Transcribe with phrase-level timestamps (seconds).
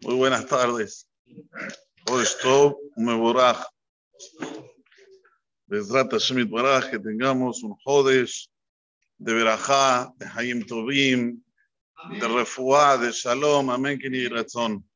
[0.00, 1.08] Muy buenas tardes.
[6.90, 8.48] Que tengamos un Jodesh
[9.18, 11.42] de Berajá, de Hayim Tovim,
[12.18, 14.88] de Refuá, de Shalom, amén, que ni razón.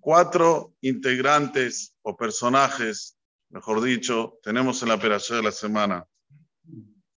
[0.00, 3.16] Cuatro integrantes o personajes,
[3.50, 6.06] mejor dicho, tenemos en la operación de la semana.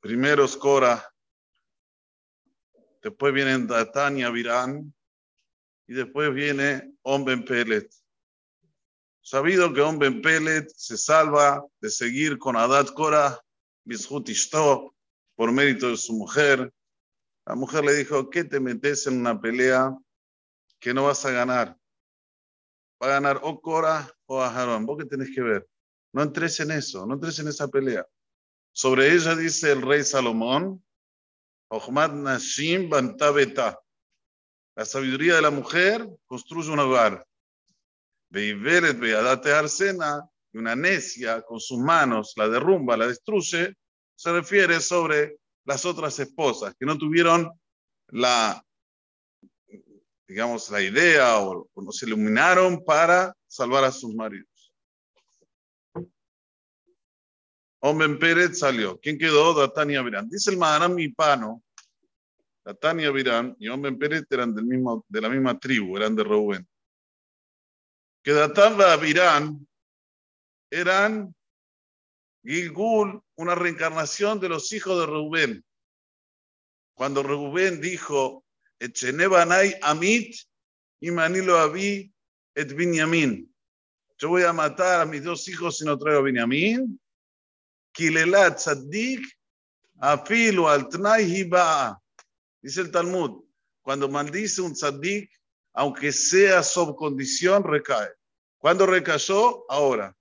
[0.01, 0.57] Primero es
[3.03, 4.93] después vienen Datania Virán
[5.87, 7.93] y después viene Omben Pelet.
[9.21, 13.39] Sabido que Omben Pelet se salva de seguir con Adad Cora,
[13.83, 14.95] Bishut Ishto,
[15.35, 16.73] por mérito de su mujer.
[17.45, 19.95] La mujer le dijo, ¿qué te metes en una pelea
[20.79, 21.77] que no vas a ganar?
[23.01, 24.85] Va a ganar o Cora o Aharón.
[24.85, 25.67] ¿Vos qué tenés que ver?
[26.13, 28.07] No entres en eso, no entres en esa pelea.
[28.71, 30.82] Sobre ella dice el rey Salomón,
[31.79, 33.79] Nashim Bantabeta.
[34.75, 37.25] La sabiduría de la mujer construye un hogar.
[38.29, 43.75] Veiveret Beadate Arsena, una necia con sus manos la derrumba, la destruye,
[44.15, 47.51] se refiere sobre las otras esposas que no tuvieron
[48.07, 48.63] la,
[50.27, 54.52] digamos, la idea o, no se iluminaron para salvar a sus maridos.
[57.85, 58.97] Hombre Pérez salió.
[59.01, 59.53] ¿Quién quedó?
[59.53, 60.29] Datania Virán.
[60.29, 61.61] Dice el Maharam Pano,
[62.63, 66.65] Datania Virán y Hombre Pérez eran del mismo, de la misma tribu, eran de Reuben.
[68.23, 69.67] Que Datán Virán
[70.71, 71.35] eran
[72.41, 75.65] Gilgul, una reencarnación de los hijos de Reuben.
[76.93, 78.45] Cuando Reuben dijo,
[78.79, 80.33] Echenebanay Amit
[81.01, 82.13] y Manilo Abí
[82.55, 82.71] et.
[84.19, 86.97] Yo voy a matar a mis dos hijos si no traigo a Binyamin.
[87.93, 89.21] Kilelat Tzaddik,
[89.99, 91.49] Afilu Altnai.
[92.61, 93.43] Dice el Talmud,
[93.81, 95.29] cuando maldice un tzaddik,
[95.73, 98.09] aunque sea sob condición, recae.
[98.57, 99.69] ¿Cuándo recayó?
[99.69, 100.15] Ahora.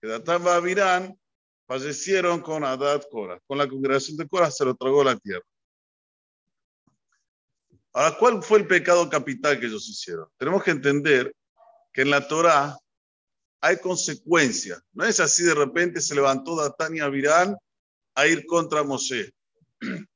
[0.00, 1.18] Que Datán Virán
[1.66, 3.40] fallecieron con Adad Cora.
[3.46, 5.44] Con la congregación de Cora se lo tragó la tierra.
[7.92, 10.28] Ahora, ¿cuál fue el pecado capital que ellos hicieron?
[10.36, 11.34] Tenemos que entender
[11.92, 12.78] que en la Torah
[13.60, 14.80] hay consecuencias.
[14.92, 17.56] No es así de repente se levantó Datania Virán
[18.14, 19.32] a ir contra Moshe.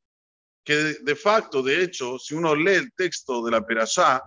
[0.65, 4.23] Que de facto, de hecho, si uno lee el texto de la Perashá,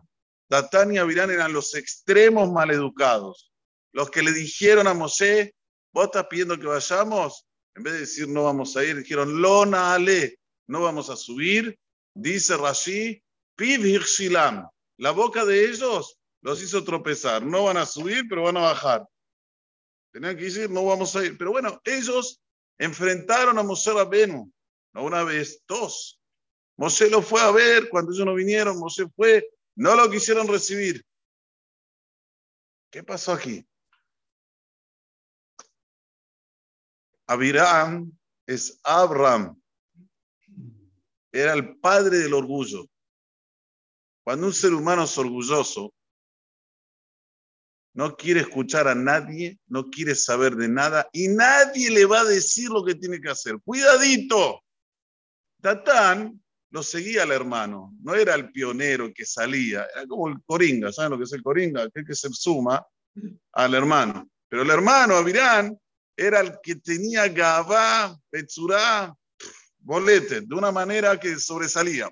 [0.49, 3.53] Datania Virán eran los extremos maleducados.
[3.93, 5.55] Los que le dijeron a Moshe,
[5.93, 9.93] vos estás pidiendo que vayamos, en vez de decir no vamos a ir, dijeron, lona
[9.93, 11.77] ale, no vamos a subir.
[12.13, 13.21] Dice Rashi,
[13.55, 14.67] piv hirshilam.
[14.97, 17.43] La boca de ellos los hizo tropezar.
[17.43, 19.03] No van a subir, pero van a bajar.
[20.11, 21.35] Tenían que decir, no vamos a ir.
[21.39, 22.39] Pero bueno, ellos
[22.77, 24.53] enfrentaron a Moshe Rabenu.
[24.93, 26.21] No una vez, dos.
[26.77, 28.77] Moshe lo fue a ver cuando ellos no vinieron.
[28.77, 29.43] Moshe fue,
[29.75, 31.03] no lo quisieron recibir.
[32.91, 33.67] ¿Qué pasó aquí?
[37.25, 39.59] Abiram es Abraham.
[41.31, 42.85] Era el padre del orgullo.
[44.23, 45.94] Cuando un ser humano es orgulloso,
[47.95, 52.25] no quiere escuchar a nadie, no quiere saber de nada y nadie le va a
[52.25, 53.55] decir lo que tiene que hacer.
[53.63, 54.61] Cuidadito.
[55.61, 60.91] Tatán lo seguía al hermano, no era el pionero que salía, era como el coringa,
[60.91, 61.89] ¿saben lo que es el coringa?
[61.89, 62.85] Que se suma
[63.53, 64.29] al hermano.
[64.49, 65.79] Pero el hermano, Avirán,
[66.17, 69.15] era el que tenía Gabá, Petzurá,
[69.79, 72.11] bolete, de una manera que sobresalía.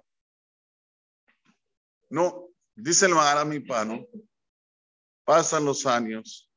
[2.09, 4.07] No, dice el Maharamipano,
[5.25, 6.49] Pasan los años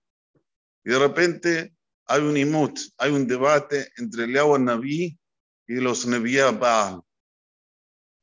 [0.84, 5.18] y de repente hay un imut, hay un debate entre Eliyahu Naví
[5.66, 7.02] y los Neviá Baal.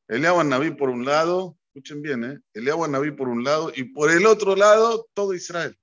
[0.08, 2.40] Eliyahu Naví por un lado, escuchen bien, ¿eh?
[2.54, 5.78] Eliyahu Naví por un lado y por el otro lado todo Israel,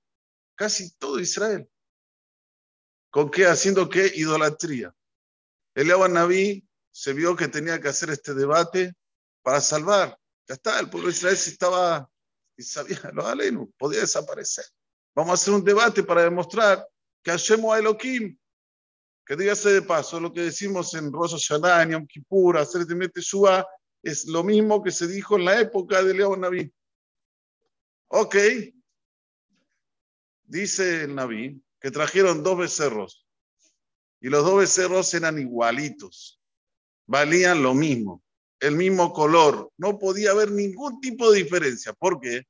[0.54, 1.68] casi todo Israel.
[3.10, 3.46] ¿Con qué?
[3.46, 4.10] Haciendo qué?
[4.14, 4.94] Idolatría.
[5.74, 8.94] Eliyahu Naví se vio que tenía que hacer este debate
[9.42, 10.18] para salvar.
[10.48, 12.10] Ya está, el pueblo de Israel se estaba
[12.60, 14.64] y sabía, lo alenu, podía desaparecer.
[15.14, 16.86] Vamos a hacer un debate para demostrar
[17.22, 18.38] que hacemos a Elohim,
[19.26, 23.66] que dígase de paso, lo que decimos en Rosh Hashanah, en Yom Kippur, hacer Shua,
[24.02, 26.72] es lo mismo que se dijo en la época de León Naví.
[28.08, 28.36] Ok,
[30.44, 33.26] dice el Naví que trajeron dos becerros
[34.20, 36.40] y los dos becerros eran igualitos,
[37.06, 38.22] valían lo mismo
[38.60, 39.70] el mismo color.
[39.76, 41.92] No podía haber ningún tipo de diferencia.
[41.92, 42.44] ¿Por qué?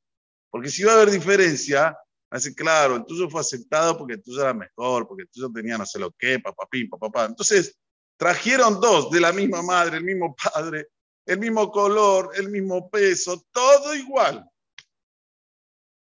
[0.50, 1.96] Porque si iba a haber diferencia,
[2.30, 6.10] así claro, tuyo fue aceptado porque tuyo era mejor, porque tuyo tenía no sé lo
[6.12, 7.24] qué, papá, papá, papá.
[7.26, 7.78] Entonces,
[8.16, 10.88] trajeron dos de la misma madre, el mismo padre,
[11.24, 14.44] el mismo color, el mismo peso, todo igual.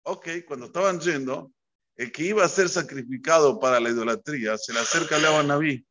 [0.05, 1.53] Ok, cuando estaban yendo,
[1.97, 5.85] el que iba a ser sacrificado para la idolatría se le acerca a Naví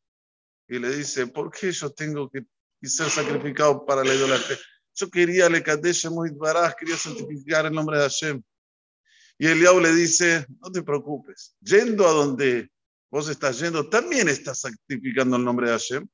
[0.69, 2.45] y le dice, ¿por qué yo tengo que
[2.81, 4.57] ser sacrificado para la idolatría?
[4.93, 5.63] Yo quería le
[6.31, 8.43] Baraj, quería santificar el nombre de Hashem.
[9.37, 12.71] Y Eliau le dice, no te preocupes, yendo a donde
[13.11, 16.07] vos estás yendo, también estás santificando el nombre de Hashem,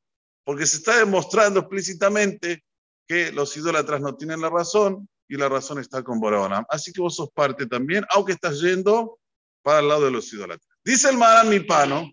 [0.44, 2.64] porque se está demostrando explícitamente
[3.08, 6.66] que los idólatras no tienen la razón y la razón está con Boraholam.
[6.70, 9.20] Así que vos sos parte también, aunque estás yendo
[9.62, 10.68] para el lado de los idólatras.
[10.84, 12.12] Dice el Maramipano,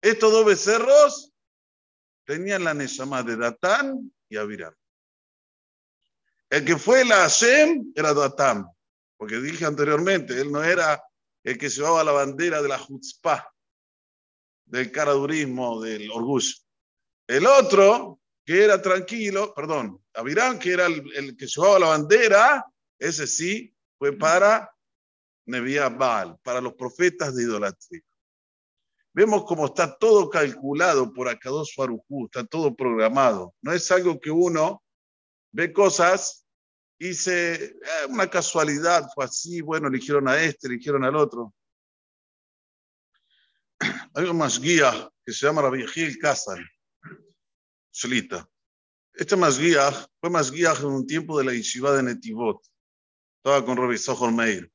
[0.00, 1.27] estos dos becerros
[2.28, 4.74] tenían la Neshama de Datán y Abiram.
[6.50, 8.66] El que fue la Hashem era Datán,
[9.16, 11.02] porque dije anteriormente, él no era
[11.42, 13.50] el que llevaba la bandera de la Jutzpah,
[14.66, 16.54] del caradurismo, del orgullo.
[17.26, 22.62] El otro, que era tranquilo, perdón, Abiram, que era el, que llevaba la bandera,
[22.98, 24.70] ese sí fue para
[25.46, 28.02] Nebiá Baal, para los profetas de idolatría.
[29.18, 33.52] Vemos cómo está todo calculado por Akadosh Farujú, está todo programado.
[33.60, 34.80] No es algo que uno
[35.50, 36.46] ve cosas
[37.00, 37.74] y se, eh,
[38.08, 41.52] una casualidad, fue así, bueno, eligieron a este, eligieron al otro.
[44.14, 46.64] Hay un más guía que se llama Rabbi Gil Kazan,
[47.90, 48.48] solita.
[49.14, 52.64] Este más guía fue más guía en un tiempo de la yeshiva de Netivot.
[53.38, 54.70] Estaba con Rabbi Sohor Meir.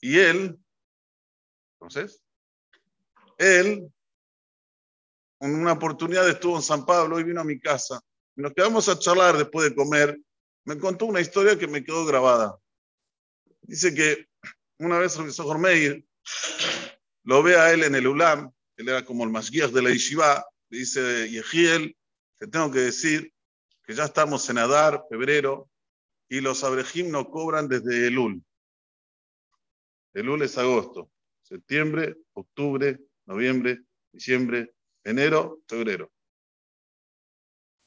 [0.00, 0.58] Y él,
[1.74, 2.21] entonces,
[3.42, 3.92] él,
[5.40, 8.00] en una oportunidad estuvo en San Pablo y vino a mi casa.
[8.36, 10.18] Y nos quedamos a charlar después de comer.
[10.64, 12.56] Me contó una historia que me quedó grabada.
[13.62, 14.28] Dice que
[14.78, 16.04] una vez Rabbi Sohor Meir
[17.24, 19.90] lo ve a él en el ULAM, él era como el más guía de la
[19.90, 21.96] yeshiva, le dice, Yehiel,
[22.38, 23.32] te tengo que decir
[23.84, 25.68] que ya estamos en Adar, febrero,
[26.28, 28.42] y los abrejim no cobran desde Elul.
[30.14, 31.10] Elul es agosto,
[31.42, 34.74] septiembre, octubre, noviembre, diciembre,
[35.04, 36.10] enero, febrero.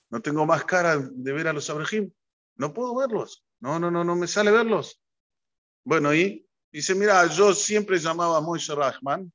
[0.10, 2.12] No tengo más cara de ver a los abrejim.
[2.56, 3.46] No puedo verlos.
[3.60, 5.02] No, no, no, no me sale verlos.
[5.84, 9.32] Bueno, y dice, mira, yo siempre llamaba a Moishe Rahman,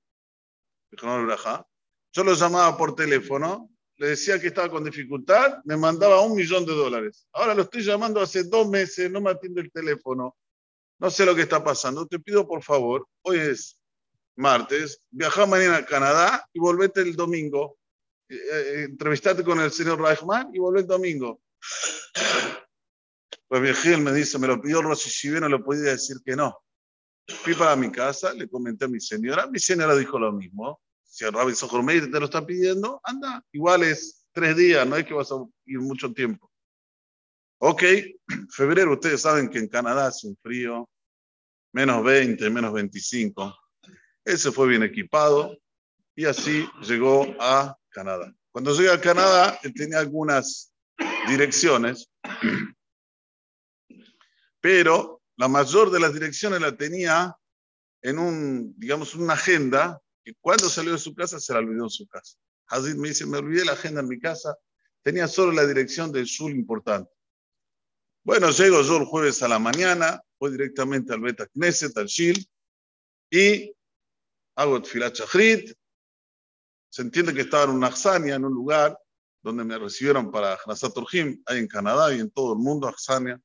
[0.93, 6.67] yo lo llamaba por teléfono, le decía que estaba con dificultad, me mandaba un millón
[6.67, 7.29] de dólares.
[7.33, 10.37] Ahora lo estoy llamando hace dos meses, no me atiende el teléfono,
[10.99, 12.07] no sé lo que está pasando.
[12.07, 13.80] Te pido por favor, hoy es
[14.41, 17.79] martes, viaja mañana a Canadá y volvete el domingo.
[18.29, 21.41] Eh, eh, entrevistate con el señor Reichman y volvé el domingo.
[23.47, 26.57] Pues Vigil me dice, me lo pidió Rosy si no le podía decir que no.
[27.27, 30.81] Fui para mi casa, le comenté a mi señora, mi señora dijo lo mismo.
[31.03, 35.05] Si el Rabbi Sohormeir te lo está pidiendo, anda, igual es tres días, no es
[35.05, 36.51] que vas a ir mucho tiempo.
[37.59, 37.83] Ok,
[38.51, 40.89] febrero, ustedes saben que en Canadá hace un frío,
[41.73, 43.60] menos 20, menos 25.
[44.31, 45.59] Él se fue bien equipado
[46.15, 48.33] y así llegó a Canadá.
[48.53, 50.73] Cuando llega a Canadá, él tenía algunas
[51.27, 52.09] direcciones,
[54.61, 57.35] pero la mayor de las direcciones la tenía
[58.03, 61.91] en un, digamos, una agenda que cuando salió de su casa se la olvidó en
[61.91, 62.37] su casa.
[62.69, 64.57] Hazid me dice, me olvidé la agenda en mi casa,
[65.03, 67.11] tenía solo la dirección del sur importante.
[68.23, 72.49] Bueno, llego yo el jueves a la mañana, voy directamente al Beta Knesset, al Shil,
[73.29, 73.75] y
[74.61, 75.75] hago Tfilat Shachrit.
[76.91, 78.99] Se entiende que estaba en una Axania, en un lugar
[79.43, 83.41] donde me recibieron para Hanasat Urjim, ahí en Canadá y en todo el mundo, Axania.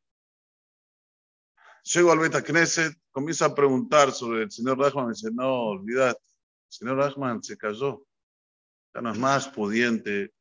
[1.84, 6.20] Llego al Beta Knesset, comienzo a preguntar sobre el señor Rahman, me dice, no, olvídate,
[6.20, 8.06] el señor Rahman se cayó,
[8.94, 10.34] ya no es más pudiente,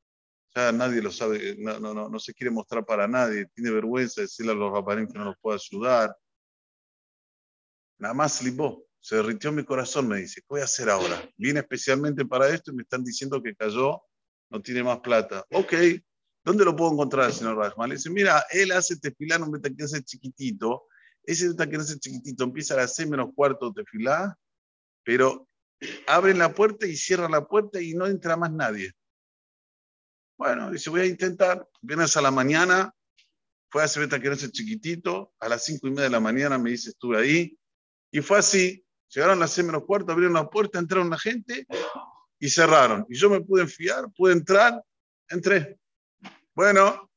[0.54, 4.23] ya nadie lo sabe, no, no, no, no se quiere mostrar para nadie, tiene vergüenza
[4.23, 6.16] de decirle a los raparín que no los puede ayudar.
[7.99, 11.30] Nada más libó, se derritió mi corazón, me dice, ¿qué voy a hacer ahora?
[11.37, 14.00] Vine especialmente para esto y me están diciendo que cayó,
[14.49, 15.44] no tiene más plata.
[15.50, 15.75] Ok,
[16.42, 17.90] ¿dónde lo puedo encontrar, señor Rahman?
[17.90, 20.84] Le dice, mira, él hace tefilá, me que hace chiquitito,
[21.23, 24.38] ese que ese chiquitito empieza a las seis menos cuarto de fila,
[25.04, 25.50] pero
[26.06, 28.90] abren la puerta y cierran la puerta y no entra más nadie.
[30.38, 31.68] Bueno, dice, voy a intentar.
[31.82, 32.90] Vienes a la mañana,
[33.68, 37.18] fue a ese chiquitito, a las cinco y media de la mañana me dice, estuve
[37.18, 37.58] ahí,
[38.11, 38.80] y fue así.
[39.14, 41.66] Llegaron a seis menos cuarto, abrieron la puerta, entraron la gente
[42.38, 43.06] y cerraron.
[43.09, 44.83] Y yo me pude enfiar, pude entrar,
[45.28, 45.78] entré.
[46.52, 47.11] Bueno,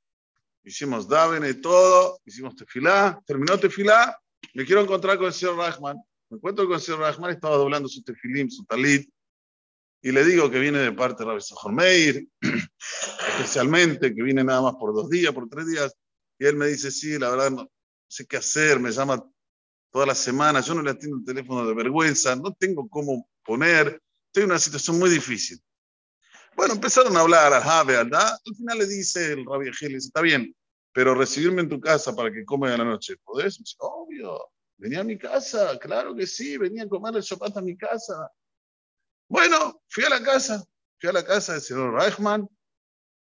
[0.63, 4.19] hicimos Davene y todo, hicimos tefilá, terminó tefilá,
[4.53, 5.97] me quiero encontrar con el señor Rahman.
[6.29, 9.09] Me encuentro con el señor Rahman, estaba doblando su tefilim, su talit.
[10.01, 12.27] y le digo que viene de parte de Rabbi Meir,
[13.39, 15.95] especialmente, que viene nada más por dos días, por tres días,
[16.37, 17.71] y él me dice, sí, la verdad no
[18.07, 19.23] sé qué hacer, me llama
[19.91, 24.01] todas las semanas, yo no le atiendo el teléfono de vergüenza, no tengo cómo poner,
[24.27, 25.59] estoy en una situación muy difícil.
[26.55, 28.31] Bueno, empezaron a hablar al Jave, ¿verdad?
[28.45, 30.55] Al final le dice el Rabbi Gil, está bien,
[30.91, 33.57] pero recibirme en tu casa para que come a la noche, ¿podés?
[33.57, 37.61] Dice, Obvio, venía a mi casa, claro que sí, venía a comer el Shabbat a
[37.61, 38.31] mi casa.
[39.29, 40.63] Bueno, fui a la casa,
[40.99, 42.49] fui a la casa del señor Reichman,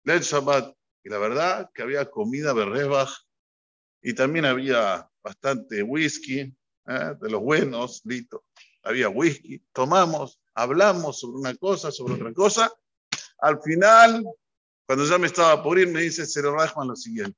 [0.03, 3.24] del Shabbat, y la verdad que había comida berrebach
[4.07, 7.15] y también había bastante whisky, ¿eh?
[7.19, 8.45] de los buenos, listo.
[8.83, 12.71] Había whisky, tomamos, hablamos sobre una cosa, sobre otra cosa.
[13.39, 14.23] Al final,
[14.85, 17.35] cuando ya me estaba por ir, me dice Cero Rajman lo siguiente.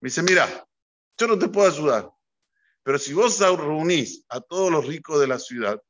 [0.00, 0.68] Me dice, mira,
[1.16, 2.10] yo no te puedo ayudar,
[2.82, 5.82] pero si vos reunís a todos los ricos de la ciudad,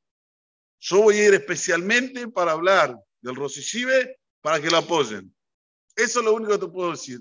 [0.79, 5.35] yo voy a ir especialmente para hablar del Rosishive para que lo apoyen.
[5.97, 7.21] Eso es lo único que te puedo decir.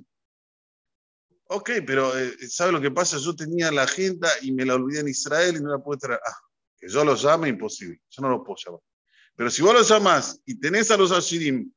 [1.50, 3.18] Ok, pero eh, ¿sabe lo que pasa?
[3.18, 6.20] Yo tenía la agenda y me la olvidé en Israel y no la puedo traer.
[6.26, 6.38] Ah,
[6.78, 8.02] que yo lo llame, imposible.
[8.10, 8.82] Yo no lo puedo llamar.
[9.36, 11.72] Pero si vos lo llamás y tenés a los Ashirim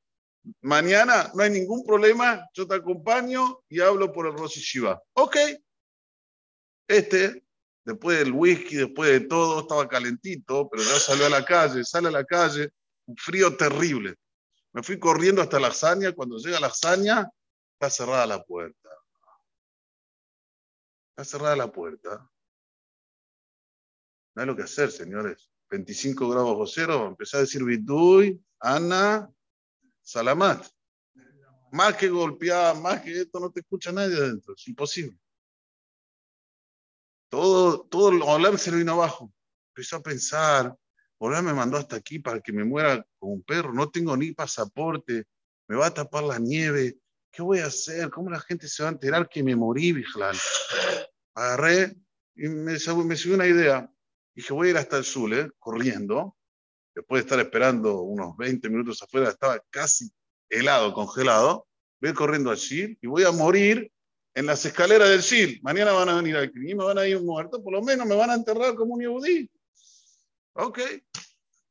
[0.62, 2.48] mañana, no hay ningún problema.
[2.54, 5.00] Yo te acompaño y hablo por el Rosh Shiva.
[5.12, 5.36] Ok.
[6.88, 7.44] Este,
[7.84, 12.08] después del whisky, después de todo, estaba calentito, pero ya salió a la calle, sale
[12.08, 12.70] a la calle,
[13.06, 14.16] un frío terrible.
[14.72, 16.12] Me fui corriendo hasta la hazaña.
[16.12, 17.28] Cuando llega la hazaña,
[17.74, 18.79] está cerrada la puerta
[21.24, 22.30] cerrada la puerta.
[24.34, 25.50] No hay lo que hacer, señores.
[25.70, 29.30] 25 grados bajo cero, empezar a decir Biduy, Ana,
[30.02, 30.66] Salamat.
[31.72, 34.54] Más que golpear, más que esto, no te escucha nadie adentro.
[34.54, 35.16] Es imposible.
[37.28, 39.32] Todo, todo hablar se lo vino abajo.
[39.68, 40.76] Empezó a pensar,
[41.22, 43.74] Hola me mandó hasta aquí para que me muera como un perro.
[43.74, 45.26] No tengo ni pasaporte.
[45.68, 46.98] Me va a tapar la nieve.
[47.30, 48.08] ¿Qué voy a hacer?
[48.08, 50.34] ¿Cómo la gente se va a enterar que me morí, Bijlal?
[51.34, 51.96] Agarré
[52.34, 53.90] y me, me una idea.
[54.34, 55.50] Dije, voy a ir hasta el sur, ¿eh?
[55.58, 56.36] corriendo.
[56.94, 60.10] Después de estar esperando unos 20 minutos afuera, estaba casi
[60.48, 61.66] helado, congelado.
[62.00, 63.92] Voy corriendo allí y voy a morir
[64.34, 65.60] en las escaleras del Sil.
[65.62, 68.16] Mañana van a venir al crimen, me van a ir muerto, por lo menos me
[68.16, 69.50] van a enterrar como un yehudí.
[70.54, 70.80] Ok.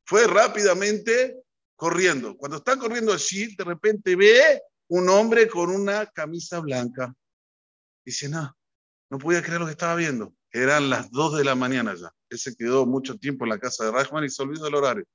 [0.05, 1.43] Fue rápidamente
[1.75, 2.35] corriendo.
[2.37, 7.13] Cuando está corriendo allí, de repente ve un hombre con una camisa blanca.
[8.03, 8.55] Dice, no,
[9.09, 10.33] no podía creer lo que estaba viendo.
[10.51, 12.11] Eran las 2 de la mañana ya.
[12.29, 15.05] Él se quedó mucho tiempo en la casa de Rajman y se olvidó del horario.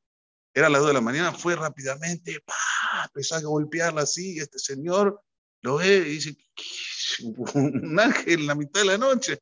[0.52, 3.06] Eran las 2 de la mañana, fue rápidamente, ¡pah!
[3.06, 5.20] empezó a golpearla así, este señor
[5.62, 6.36] lo ve y dice,
[7.54, 9.38] un ángel en la mitad de la noche.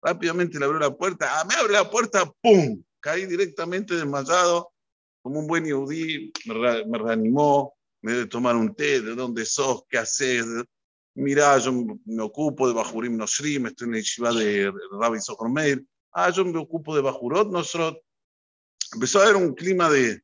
[0.00, 2.82] Rápidamente le abrió la puerta, ah, me abre la puerta, ¡pum!
[3.00, 4.72] Caí directamente desmayado,
[5.22, 9.98] como un buen yudí, me, reanimó, me dio tomar un té, de dónde sos, qué
[9.98, 10.44] haces,
[11.14, 15.84] mira, yo me ocupo de Bajurim Nosrim, estoy en la yeshiva de Rabbi Sohor Meir,
[16.12, 17.98] ah, yo me ocupo de Bajurot Nosrot.
[18.94, 20.22] Empezó a haber un clima de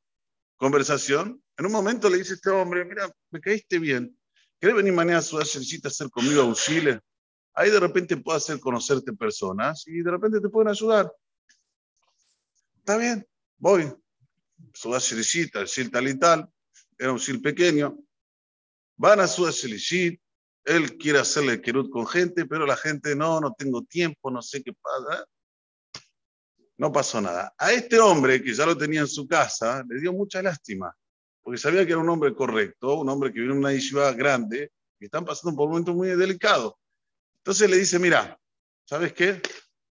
[0.57, 1.43] conversación.
[1.57, 4.17] En un momento le dice este hombre, mira, me caíste bien,
[4.61, 7.01] ¿querés venir mañana a Ciudad a hacer conmigo a Chile?
[7.55, 11.13] Ahí de repente puedo hacer conocerte personas y de repente te pueden ayudar.
[12.77, 13.27] Está bien,
[13.57, 13.93] voy.
[14.73, 16.49] Shirishita, el Sil tal y tal,
[16.97, 17.99] era un Sil pequeño.
[18.97, 20.21] Van a Ciudad Shirishit,
[20.69, 24.63] él quiere hacerle querut con gente, pero la gente no, no tengo tiempo, no sé
[24.63, 25.25] qué pasa.
[26.77, 27.53] No pasó nada.
[27.59, 30.95] A este hombre, que ya lo tenía en su casa, le dio mucha lástima,
[31.43, 34.71] porque sabía que era un hombre correcto, un hombre que vive en una yeshiva grande,
[35.01, 36.79] y están pasando por un momento muy delicado.
[37.39, 38.39] Entonces le dice, mira,
[38.85, 39.41] ¿sabes qué?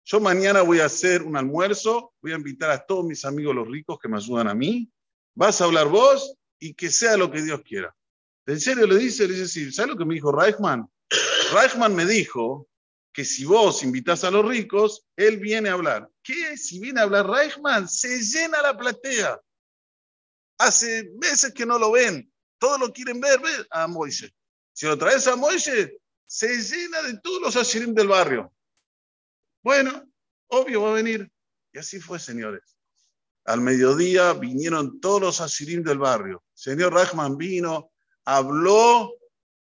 [0.05, 3.67] Yo mañana voy a hacer un almuerzo, voy a invitar a todos mis amigos los
[3.67, 4.89] ricos que me ayudan a mí,
[5.35, 7.93] vas a hablar vos y que sea lo que Dios quiera.
[8.51, 9.25] ¿En serio le dice?
[9.29, 9.71] Le dice, sí.
[9.71, 10.85] ¿Sabes lo que me dijo Reichman?
[11.53, 12.67] Reichman me dijo
[13.13, 16.09] que si vos invitás a los ricos, él viene a hablar.
[16.21, 16.57] ¿Qué?
[16.57, 19.39] Si viene a hablar Reichman, se llena la platea.
[20.57, 22.29] Hace meses que no lo ven.
[22.59, 24.33] Todos lo quieren ver, ver a Moisés.
[24.73, 25.93] Si lo traes a Moisés,
[26.25, 28.53] se llena de todos los ashirim del barrio.
[29.63, 30.11] Bueno,
[30.47, 31.31] obvio va a venir.
[31.71, 32.77] Y así fue, señores.
[33.45, 36.43] Al mediodía vinieron todos los ashirim del barrio.
[36.53, 37.91] Señor Reichman vino,
[38.25, 39.13] habló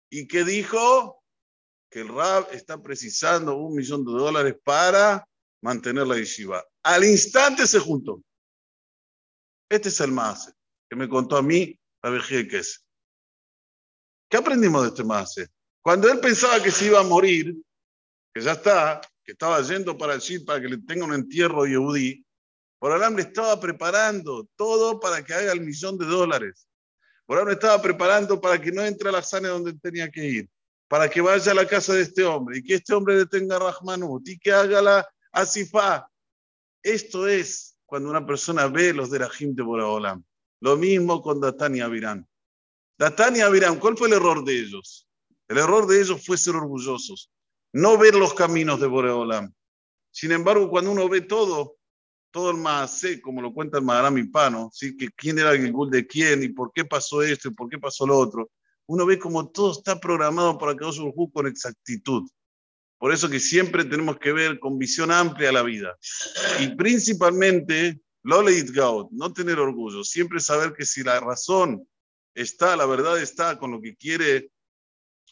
[0.09, 1.23] y que dijo
[1.89, 5.27] que el RAB está precisando un millón de dólares para
[5.61, 6.63] mantener la yeshiva.
[6.83, 8.21] Al instante se juntó.
[9.69, 10.53] Este es el más
[10.89, 12.85] que me contó a mí la es.
[14.29, 15.35] ¿Qué aprendimos de este más?
[15.81, 17.55] Cuando él pensaba que se iba a morir,
[18.33, 22.25] que ya está, que estaba yendo para el para que le tenga un entierro yehudí,
[22.79, 26.66] Borolam le estaba preparando todo para que haga el millón de dólares.
[27.27, 30.49] Borolam le estaba preparando para que no entre a la sana donde tenía que ir,
[30.87, 33.59] para que vaya a la casa de este hombre y que este hombre le tenga
[33.59, 36.09] Rahmanut y que haga la Asifá.
[36.81, 40.23] Esto es cuando una persona ve los de gente de Borolam.
[40.61, 42.27] Lo mismo con Datán y Abirán.
[42.97, 45.07] Datán y Abirán, ¿cuál fue el error de ellos?
[45.47, 47.29] El error de ellos fue ser orgullosos,
[47.73, 49.53] no ver los caminos de Boreolam.
[50.11, 51.77] Sin embargo, cuando uno ve todo,
[52.37, 54.95] todo el Maasé, como lo cuenta el Maharam Pano, ¿sí?
[54.95, 57.79] que quién era el gul de quién y por qué pasó esto y por qué
[57.79, 58.51] pasó lo otro,
[58.85, 62.29] uno ve como todo está programado para que un con exactitud.
[62.99, 65.97] Por eso que siempre tenemos que ver con visión amplia la vida.
[66.59, 71.89] Y principalmente, no tener orgullo, siempre saber que si la razón
[72.35, 74.51] está, la verdad está con lo que quiere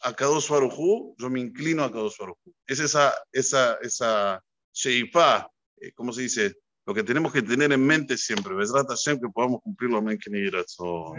[0.02, 2.52] a Kadosh Barujú, yo me inclino a Kadosh Barujú.
[2.66, 4.44] Es esa, esa, esa
[4.74, 5.48] sheifa,
[5.78, 6.65] eh, ¿cómo se dice?
[6.87, 10.31] Lo que tenemos que tener en mente siempre, Besrat Hashem, que podamos cumplirlo, amén, que
[10.31, 11.15] ni Yiratzon.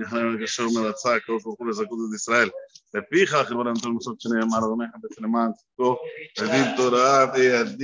[0.00, 2.50] יחננו לקשר מרצה, כל כוחו לזכות את ישראל.
[2.94, 5.96] לפיכך, חברנו תל מסות שני אמר, אדוני חפץ למען צדקו,
[6.34, 7.76] תדין תורה וידין